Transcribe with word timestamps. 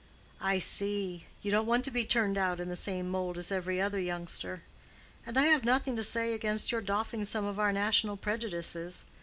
"I 0.41 0.57
see; 0.57 1.25
you 1.43 1.51
don't 1.51 1.67
want 1.67 1.85
to 1.85 1.91
be 1.91 2.05
turned 2.05 2.35
out 2.35 2.59
in 2.59 2.69
the 2.69 2.75
same 2.75 3.07
mould 3.07 3.37
as 3.37 3.51
every 3.51 3.79
other 3.79 3.99
youngster. 3.99 4.63
And 5.27 5.37
I 5.37 5.43
have 5.43 5.63
nothing 5.63 5.95
to 5.95 6.01
say 6.01 6.33
against 6.33 6.71
your 6.71 6.81
doffing 6.81 7.23
some 7.23 7.45
of 7.45 7.59
our 7.59 7.71
national 7.71 8.17
prejudices. 8.17 9.05